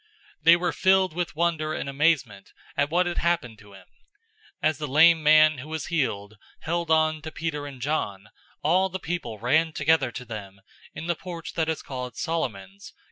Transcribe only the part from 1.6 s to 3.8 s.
and amazement at what had happened to